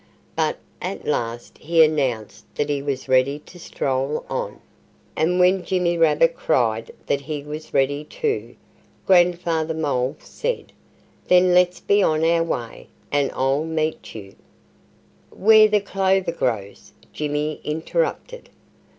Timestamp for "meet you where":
13.63-15.67